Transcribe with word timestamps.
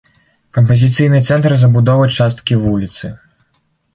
Кампазіцыйны 0.57 1.19
цэнтр 1.27 1.51
забудовы 1.63 2.09
часткі 2.17 2.53
вуліцы. 2.63 3.13